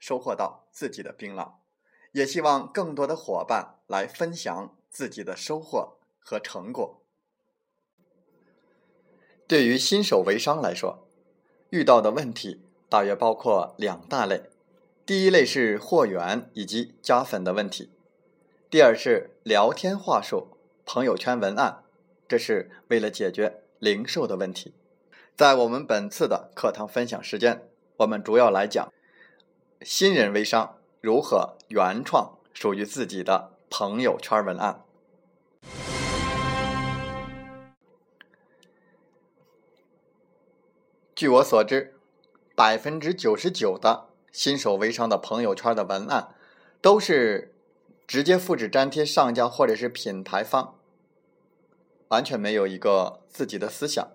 [0.00, 1.52] 收获到自己的槟榔，
[2.10, 7.02] 也希望更多的伙伴来分享自己的收获和成果。
[9.46, 11.06] 对于新手微商来说，
[11.68, 14.50] 遇到的问题大约包括两大类：
[15.04, 17.90] 第一类是货源以及加粉的问题；
[18.68, 21.84] 第二是聊天话术、朋友圈文案，
[22.26, 24.74] 这是为了解决零售的问题。
[25.36, 27.66] 在我们本次的课堂分享时间。
[28.00, 28.90] 我们主要来讲
[29.82, 34.82] 新人微商如何原创属于自己的朋友圈文案。
[41.14, 41.94] 据我所知，
[42.54, 46.34] 百分之九十九的新手微商的朋友圈的文案
[46.82, 47.54] 都是
[48.06, 50.74] 直接复制粘贴上家或者是品牌方，
[52.08, 54.06] 完全没有一个自己的思想。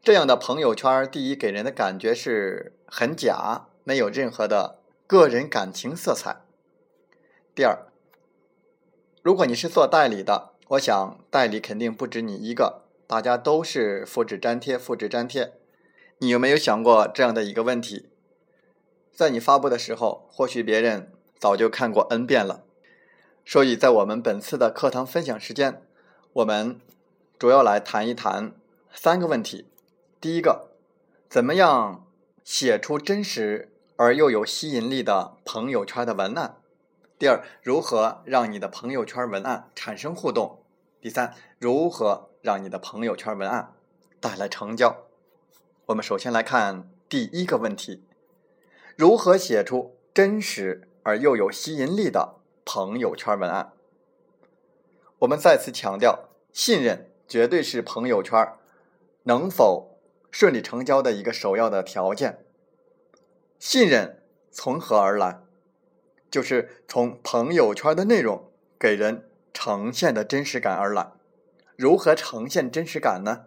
[0.00, 6.40] 这样的朋友圈，第一给人的感觉是很假，没有任何的个人感情色彩。
[7.54, 7.86] 第二，
[9.22, 15.52] 如果你是做代理的，我想代理肯定不止你一个，大家都是复制粘贴、复制粘贴。
[16.18, 18.08] 你有没有想过这样的一个问题？
[19.12, 22.64] 在你发布的时候，或许别人早就看过 N 遍了。
[23.44, 25.82] 所以在我们本次的课堂分享时间，
[26.32, 26.80] 我们
[27.38, 28.54] 主要来谈一谈
[28.94, 29.68] 三个问题。
[30.18, 30.70] 第一个，
[31.28, 32.06] 怎么样
[32.42, 36.56] 写出真实而又有吸引力的朋友圈的文案？
[37.18, 40.64] 第二，如何让你的朋友圈文案产生互动？
[41.00, 43.74] 第三，如何让你的朋友圈文案
[44.20, 45.04] 带来成交？
[45.86, 48.02] 我们首先来看第一个问题：
[48.96, 53.72] 如何写出真实而又有吸引力的朋友圈文案？
[55.20, 58.54] 我们再次强调，信任绝对是朋友圈
[59.24, 59.92] 能否。
[60.30, 62.43] 顺利成交的一个首要的条件，
[63.58, 65.40] 信任从何而来？
[66.30, 71.12] 就是从朋友圈的内容给人呈现的真实感而来。
[71.76, 73.44] 如何呈现真实感呢？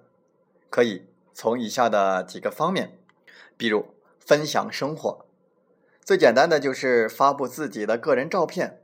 [0.69, 2.97] 可以从以下的几个方面，
[3.57, 5.25] 比如分享生活，
[6.01, 8.81] 最简单的就是发布自己的个人照片，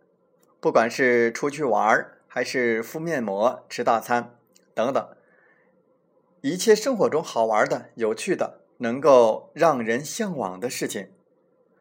[0.59, 4.37] 不管是出去玩还是敷面膜、吃大餐
[4.73, 5.09] 等等。
[6.41, 11.09] 一切生活中好玩的、有趣的、能够让人向往的事情，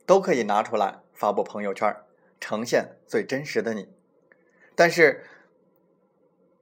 [0.06, 1.94] 都可以拿出来发布朋友圈，
[2.40, 3.88] 呈现最真实的你。
[4.76, 5.26] 但是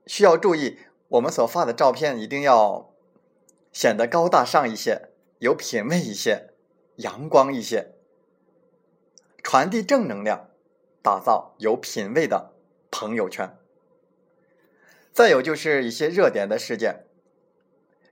[0.06, 0.78] 需要注意，
[1.08, 2.90] 我们所发的照片一定要
[3.70, 6.48] 显得高大上一些、有品位一些、
[6.96, 7.92] 阳光一些，
[9.42, 10.48] 传递正能量，
[11.02, 12.54] 打造有品位的
[12.90, 13.54] 朋友圈。
[15.12, 17.04] 再有就是一些热点的事件。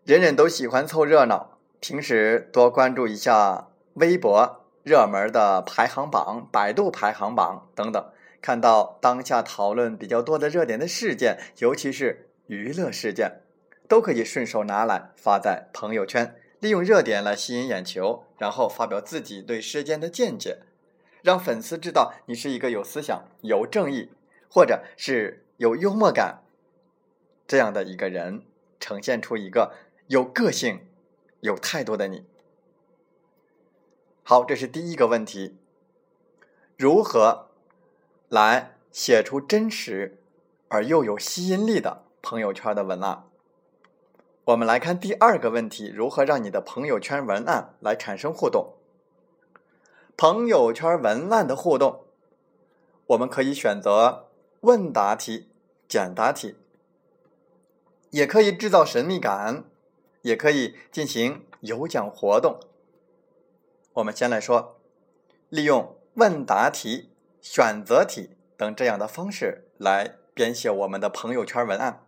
[0.04, 8.04] 人人都喜欢凑热闹，平时多关注一下微博热门的排行榜、百度排行榜等等，
[8.42, 13.40] 看到当下讨论比较多的热点的事件，尤其是娱乐事件，
[13.86, 20.58] 都可以顺手拿来发在朋友圈，利用热点来吸引眼球，然后发表自己对事件的见解，
[21.22, 24.10] 让粉丝知道你是一个有思想、有正义，
[24.50, 26.42] 或者是有幽默感
[27.46, 28.42] 这样的一个人，
[28.80, 29.74] 呈现出一个。
[30.08, 30.80] 有个性、
[31.40, 32.24] 有太多的你，
[34.24, 35.56] 好，这是第一个问题。
[36.76, 37.48] 如何
[38.28, 40.20] 来写出真实
[40.68, 43.24] 而又有吸引力的朋友圈的文案？
[44.46, 48.74] 我们来看第二个问题：如何让你的朋友圈文案来产生互动？
[50.16, 52.04] 朋友圈文案的互动，
[53.06, 54.26] 我们可以选择
[54.62, 55.48] 问答题、
[55.86, 56.56] 简答题，
[58.10, 59.64] 也可以制造神秘感。
[60.22, 62.60] 也可以进行有奖活动。
[63.94, 64.80] 我们先来说，
[65.48, 67.10] 利用问答题
[67.40, 72.04] 选择题等这样的方式来编写我们的朋友圈文案。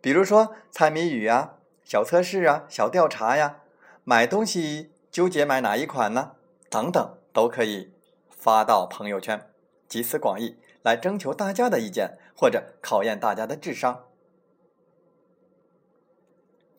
[0.00, 3.62] 比如说猜谜语啊、小测试啊、小调查呀、
[4.04, 6.32] 买东西纠结买哪一款呢？
[6.68, 7.92] 等等，都可以
[8.28, 9.48] 发到朋友圈，
[9.88, 14.05] 集思广益，来征求大家的意见，或者考验大家的智商。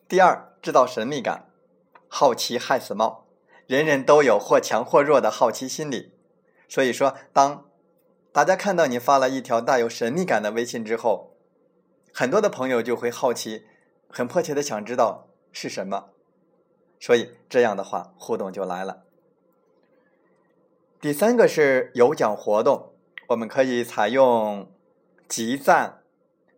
[0.08, 1.50] 第二，制造神秘感，
[2.08, 3.26] 好奇害死猫。
[3.66, 6.14] 人人都有或强或弱的好奇心理，
[6.66, 7.68] 所以说，当
[8.32, 11.36] 大家看到你发了一条带有神秘感的微信之后，
[12.14, 13.66] 很多的朋友就会好奇，
[14.08, 16.08] 很迫切的想知道是什么。
[16.98, 19.02] 所以这样的话，互动就来了。
[21.02, 22.94] 第三个是有奖活动，
[23.28, 24.72] 我们可以采用
[25.28, 26.02] 集赞、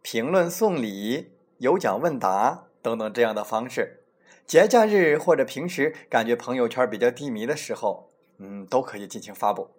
[0.03, 4.03] 评论送礼、有奖问答等等这样的方式。
[4.47, 9.71] 节假日或者平时感觉朋友圈比较低迷的时候，嗯，都可以进行发布。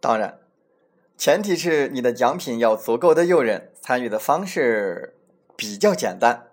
[0.00, 0.40] 当然，
[1.16, 5.14] 前提是你的奖品要足够的诱人，参与的方式
[5.56, 6.48] 比较简单。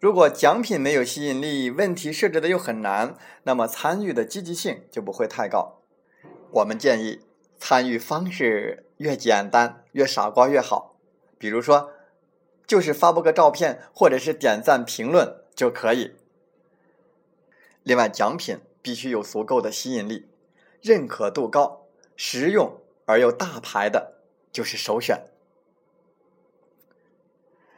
[0.00, 5.80] 如果奖品没有吸引力，问题设置的又很难，那么参与的积极性就不会太高。
[6.50, 7.20] 我们建议
[7.58, 10.96] 参与方式越简单越傻瓜越好，
[11.38, 11.92] 比如说
[12.70, 16.14] 就是发布个照片或者是点赞评论就可以。
[17.82, 20.28] 另外，奖品必须有足够的吸引力，
[20.80, 24.20] 认可度高、实用而又大牌的，
[24.52, 25.24] 就是首选。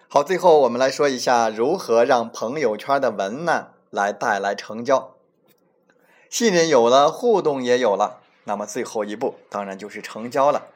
[0.08, 5.16] 好，最后我们来说一下如何让朋友圈的文案来带来成交。
[6.28, 10.66] 信任有了，互动也有了，那么最后一步当然就是成交了。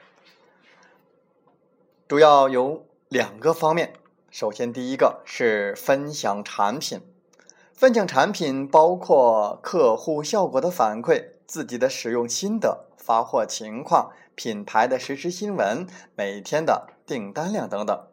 [2.08, 3.92] 主要有两个方面，
[4.38, 7.00] 首先第一个是分享产品。
[7.72, 18.08] 分享产品包括客户效果的反馈、自己的使用心得、发货情况、品牌的实时新闻、每天的订单量等等，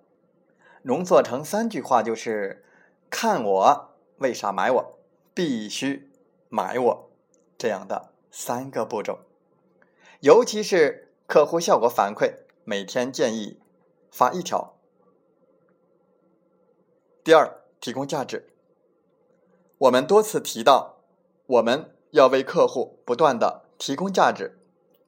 [0.83, 2.63] 浓缩成三句话就是：
[3.09, 3.89] 看我
[4.19, 4.99] 为啥买我，
[5.33, 6.09] 必须
[6.47, 7.09] 买我
[7.57, 9.19] 这样的三个步骤。
[10.21, 13.59] 尤其是客户效果反馈，每天建议
[14.09, 14.69] 发一条。
[17.23, 18.49] 第二，提供价值。
[19.77, 20.97] 我们多次提到，
[21.45, 24.59] 我们要为客户不断的提供价值。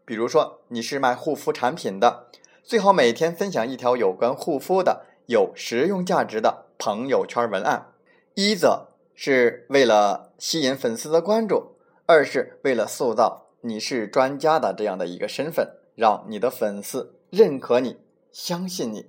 [0.05, 2.27] 比如说，你是卖护肤产品的，
[2.63, 7.91] 最好每天分享一条有关护肤的、有实用价值的朋友圈文案。
[8.35, 11.75] 一则是为了吸引粉丝的关注，
[12.05, 17.97] 二是为了塑造你是专家的这样的一个身份，让你的粉丝认可你、
[18.31, 19.07] 相信你。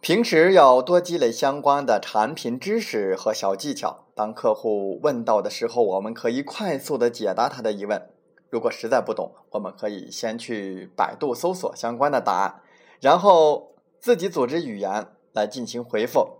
[0.00, 4.06] 平时要多积累相关的产品知识和小技巧。
[4.14, 8.08] 当客户问到的时候，我们可以快速的解答他的疑问。
[8.48, 12.62] 如果实在不懂，我们可以先去百度搜索相关的答案，
[12.98, 16.38] 然后自己组织语言来进行回复，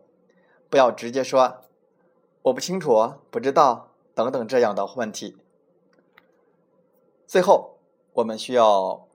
[0.70, 1.58] 不要直接说
[2.44, 5.36] “我不清楚”“不知道”等等这样的问题。
[7.26, 7.76] 最后，
[8.14, 9.06] 我们需要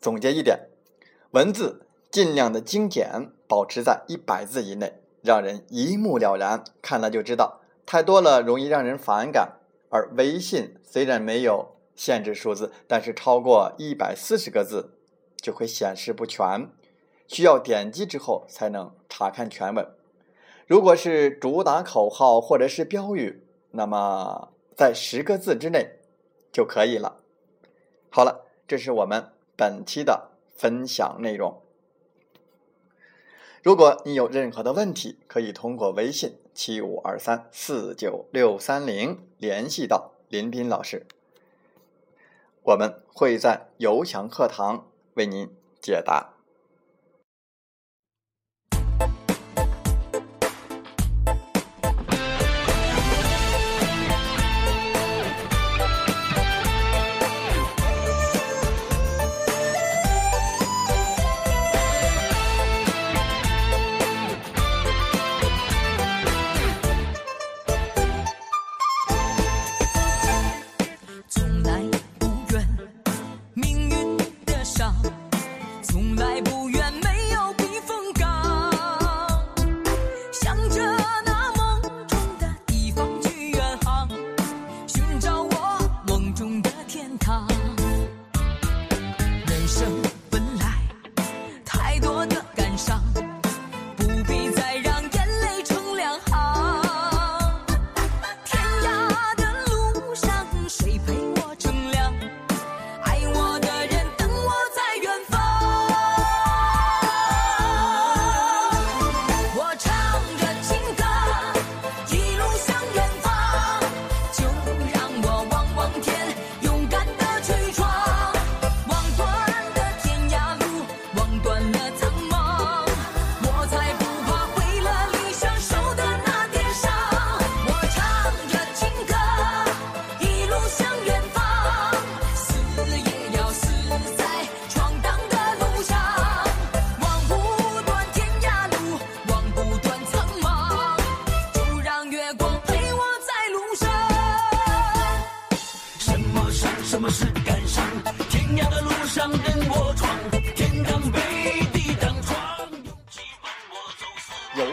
[0.00, 0.70] 总结一点：
[1.32, 3.30] 文字尽量的精简。
[3.52, 7.60] 保持在一百字以内，让人一目了然，看了就知道。
[7.84, 9.58] 太多了容易让人反感。
[9.90, 14.94] 而微信虽然没有限制数字，但是超过一百四十个字
[15.36, 16.70] 就会显示不全，
[17.28, 19.86] 需要点击之后才能查看全文。
[20.66, 25.98] 如果是主打口号或者是标语，那么在十个字之内
[26.50, 27.18] 就可以了。
[28.08, 31.60] 好了，这是我们本期的分享内容。
[33.62, 41.06] 如果你有任何的问题，可以通过微信七五二三四九六三零联系到林斌老师，
[42.64, 45.48] 我们会在有享课堂为您
[45.80, 46.31] 解答。